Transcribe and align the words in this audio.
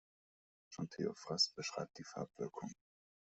Schon 0.69 0.89
Theophrast 0.89 1.53
beschreibt 1.55 1.99
die 1.99 2.03
Farbwirkung. 2.03 2.73